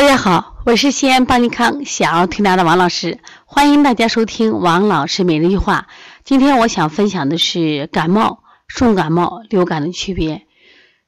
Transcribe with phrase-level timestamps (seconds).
[0.00, 5.88] 大家好，我是西安邦尼康小儿推拿的王老师，欢迎大家收听王老师每日一话。
[6.22, 10.46] 今天我想分享的是感冒、重感冒、流感的区别。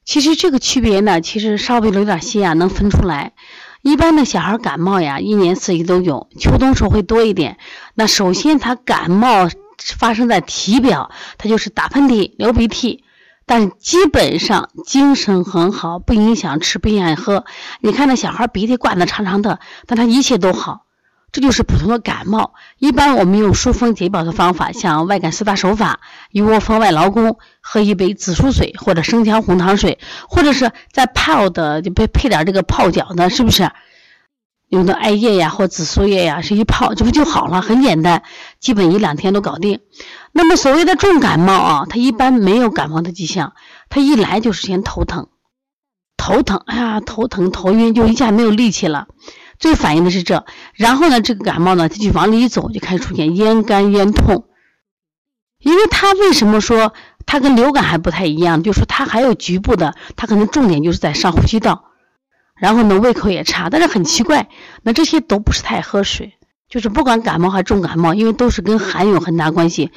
[0.04, 3.34] 其实这个区别呢，其实稍微有点心啊，能分出来。
[3.82, 7.58] 一般的小孩感冒呀，一年四季都有，秋冬时候会多一点。
[7.94, 9.48] 那首先他感冒
[9.78, 13.04] 发生在体表，他就是打喷嚏、流鼻涕。
[13.50, 17.44] 但基本上精神很好，不影响吃，不影响喝。
[17.80, 19.58] 你看那小孩鼻涕挂的长长的，
[19.88, 20.82] 但他一切都好，
[21.32, 22.54] 这就是普通的感冒。
[22.78, 25.98] 一般我们用疏风解表的方法，像外感四大手法：
[26.30, 29.98] 一窝蜂外劳宫，喝一杯紫苏水或者生姜红糖水，
[30.28, 33.68] 或者是再泡的就配配点这个泡脚的，是不是？
[34.68, 37.60] 用的艾叶呀或紫苏叶呀，是一泡，这不就好了？
[37.60, 38.22] 很简单，
[38.60, 39.80] 基本一两天都搞定。
[40.32, 43.54] 那么所谓的重感冒啊，它一般没有感冒的迹象，
[43.88, 45.28] 它一来就是先头疼，
[46.16, 49.08] 头疼，哎呀，头疼头晕，就一下没有力气了。
[49.58, 54.44] 最反映的是这，然后呢，这个感冒呢，它就往里一走，就开始出现咽干咽痛。
[55.58, 56.94] 因为它为什么说
[57.26, 58.62] 它跟流感还不太一样？
[58.62, 61.84] 就是说它还有局部的，它可能重点就是在上呼吸道。
[62.54, 64.48] 然后呢，胃口也差，但是很奇怪，
[64.82, 66.34] 那这些都不是太喝水，
[66.70, 69.90] 就是不管感冒还是重感冒，因为都是跟寒有很大关系。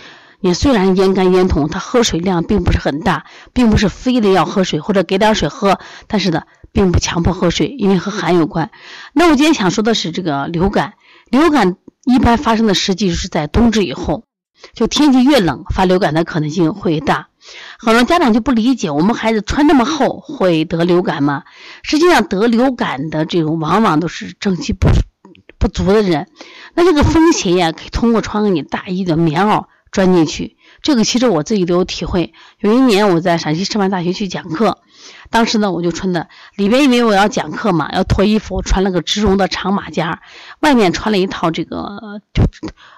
[0.45, 8.69] 你虽然咽干咽痛，他喝水量并不是很大，并不是非得要喝水或者给点水喝，但是呢，并不强迫喝水，因为和寒有关。
[9.13, 10.95] 那我今天想说的是这个流感，
[11.29, 14.25] 流感一般发生的时机就是在冬至以后，
[14.73, 17.29] 就天气越冷，发流感的可能性会大。
[17.79, 21.43] 很多家长就不理解，我们孩子穿那么厚会得流感吗？
[21.83, 24.89] 实际上得流感的这种往往都是正气不
[25.57, 26.27] 不足的人。
[26.73, 30.57] 那这个风邪呀，可以通过穿个你大衣的棉袄钻进去。
[30.81, 32.33] 这个其实我自己都有体会。
[32.59, 34.79] 有一年我在陕西师范大学去讲课，
[35.29, 36.27] 当时呢我就穿的
[36.57, 40.21] 里边因为我要讲课嘛，要脱衣服，穿了个植绒的长马甲，
[40.59, 42.43] 外面穿了一套这个就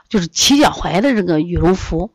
[0.09, 2.09] 就是齐脚踝的这个羽绒服。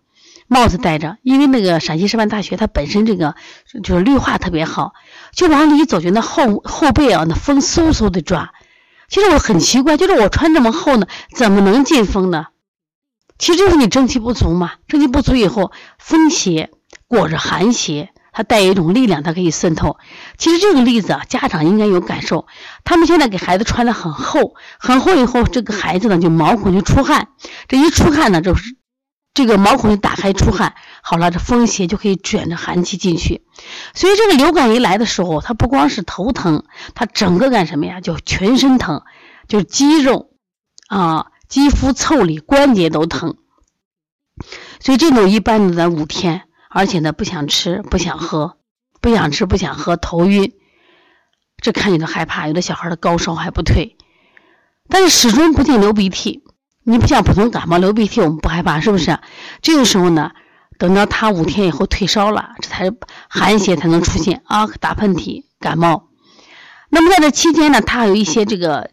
[0.53, 3.37] 帽子戴着，因为那个陕西师范大学它本身这个
[3.85, 4.95] 就是绿化特别好，
[5.33, 8.51] 就往里走，就那后后背啊，那风嗖嗖的抓。
[9.09, 12.49] 其实我很奇怪，就是我穿这么厚呢，怎么能进风呢？
[13.41, 14.75] 其实就是你正气不足嘛。
[14.87, 16.71] 正气不足以后，风邪
[17.09, 19.97] 裹着寒邪，它带一种力量，它可以渗透。
[20.39, 22.47] 其实这个例子啊，家长应该有感受。
[22.85, 27.29] 他们现在给孩子穿的很厚，很厚以后，这个孩子呢就毛孔就出汗，
[27.67, 28.77] 这一出汗呢就是。
[29.33, 33.47] 这个毛孔就打开出汗，好了，这风邪就可以卷着寒气进去。
[33.95, 36.65] 所以这个流感一来的时候，它不光是头疼，
[36.97, 38.01] 它整个干什么呀？
[38.01, 39.03] 就全身疼，
[39.47, 40.31] 就肌肉
[40.89, 43.37] 啊、肌肤腠理、关节都疼。
[44.79, 48.57] 所以这种一般的在五天，而且呢不想吃、不想喝、
[49.03, 50.55] 不想吃、不想喝，头晕，
[51.59, 52.49] 这看你都害怕。
[52.49, 53.99] 有的小孩的高烧还不退，
[54.89, 56.43] 但是始终不见流鼻涕。
[56.83, 59.19] 你不像普通感冒流鼻涕，我们不害怕，是不是？
[59.61, 60.31] 这个时候呢，
[60.79, 62.91] 等到他五天以后退烧了，这才
[63.29, 66.09] 寒邪才能出现啊，打喷嚏、感冒。
[66.89, 68.91] 那么在这期间呢，他有一些这个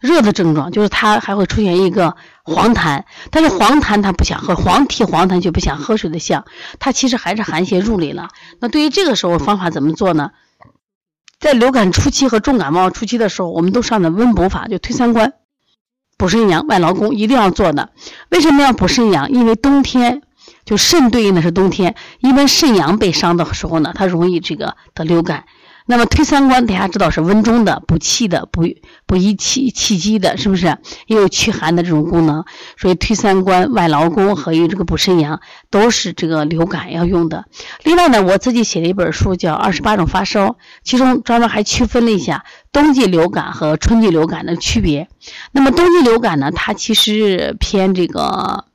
[0.00, 6.44] 热的症状，就是他还会出现一个黄痰，但是黄痰他不想喝，黄涕黄痰就不想喝水的象，
[6.78, 8.28] 他其实还是寒邪入里了。
[8.60, 10.30] 那对于这个时候方法怎么做呢？
[11.40, 15.34] 在流感初期和重感冒初期的时候，我们都上的温补法，就推三关。
[16.16, 17.90] 补肾阳、外劳宫一定要做的。
[18.30, 19.30] 为什么要补肾阳？
[19.30, 20.22] 因为冬天
[20.64, 25.44] 就肾对应的是冬天，因为肾阳被伤的时候呢，它容易这个得流感。
[25.90, 28.62] 那么推三关，大家知道是温中的、补气的、补
[29.06, 30.76] 补益气气机的，是不是？
[31.06, 32.44] 也有驱寒的这种功能。
[32.76, 35.40] 所以推三关、外劳宫和与这个补肾阳
[35.70, 37.46] 都是这个流感要用的。
[37.84, 40.48] 另外呢，我自己写了一本书叫《二十八种发烧》，
[40.84, 45.08] 其中专门还区分了一下冬季流感和春季流感的区别。
[45.52, 48.66] 那么冬季流感呢，它其实偏这个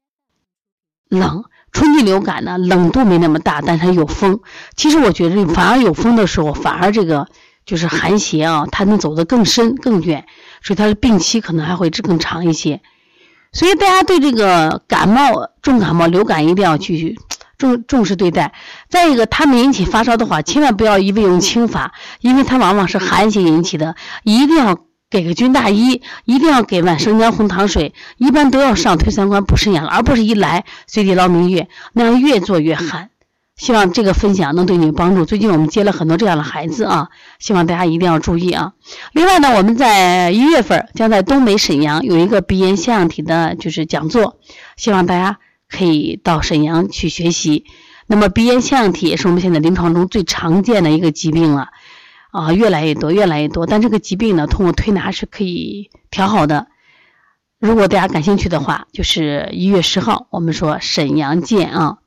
[1.10, 1.44] 冷。
[1.74, 4.40] 春季流感呢，冷度没那么大，但是它有风。
[4.76, 7.28] 其实我觉得，反而有风的时候，反而这个
[7.66, 10.26] 就是寒邪啊，它能走得更深更远，
[10.62, 12.80] 所以它的病期可能还会更长一些。
[13.52, 17.18] 所以大家对这个感冒、重感冒、流感一定要去
[17.58, 18.54] 重重视对待。
[18.88, 24.78] 再一个，他们引起发烧的话，千万不要一味用清法，因为它往往是寒邪引起的，一定要。
[25.14, 33.12] 给个军大衣，一定要给碗生姜红糖水，一般都要上推三关补肾阳，而不是一来随地捞明月，那样越做越寒。
[33.56, 35.24] 希望这个分享能对你有帮助。
[35.24, 38.74] 最近我们接了很多这样的孩子啊，希望大家一定要注意啊。
[39.12, 44.40] 另外呢，我们在一月份将在东北沈阳有一个鼻炎腺样体的就是讲座，
[44.78, 45.38] 希望大家
[45.70, 47.66] 可以到沈阳去学习。
[48.08, 51.62] 那么鼻炎腺样体也是我们现在临床中最常见的一个疾病了。
[51.62, 51.70] 啊
[52.34, 53.66] 啊越来越多，越来越多。
[53.66, 56.68] 但这个疾病呢，通过推拿是可以调好的。
[57.60, 62.00] 如果大家感兴趣的话，就是一月十号，我们说沈阳见啊。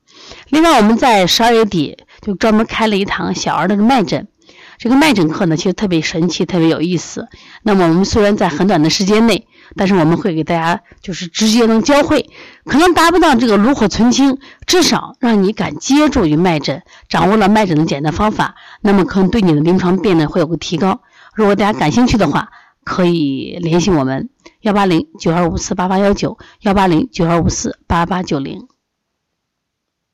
[0.49, 4.27] 另外，我们在十二月底就专门开了一堂小儿的脉诊。
[4.77, 7.27] 这个脉诊课呢，其实特别神奇，特别有意思。
[7.63, 12.29] 那么我们虽然在很短的时间内，但是我们会给大家就是直接能教会，
[12.65, 21.01] 可能达不到这个炉火纯青，至少让你敢接触于脉诊，掌握了脉诊的简单方法，那么可能对你的临床辨认会有个提高。
[21.33, 22.49] 如果大家感兴趣的话，
[22.83, 24.29] 可以联系我们
[24.61, 28.67] 幺八零九二五四八八幺九幺八零九二五四八八九零。